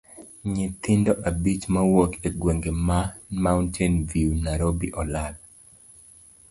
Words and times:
Nyithindo 0.53 1.11
abich 1.29 1.63
mawuok 1.73 2.11
e 2.27 2.29
gwenge 2.39 2.71
ma 2.87 2.99
mountain 3.43 3.93
view 4.09 4.29
Nairobi 4.45 4.87
olal. 5.01 5.33